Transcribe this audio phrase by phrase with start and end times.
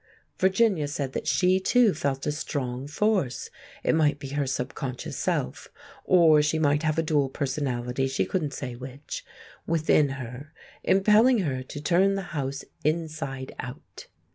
[0.39, 5.67] Virginia said that she, too, felt a strong force—it might be her sub conscious self,
[6.05, 10.51] or she might have a dual personality, she couldn't say which—within her,
[10.83, 14.07] impelling her to turn the house inside out.